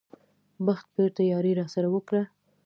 بخت 0.65 0.87
بېرته 0.95 1.21
یاري 1.31 1.51
راسره 1.59 1.87
وکړه. 1.91 2.23